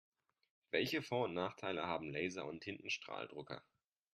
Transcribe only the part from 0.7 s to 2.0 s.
Welche Vor- und Nachteile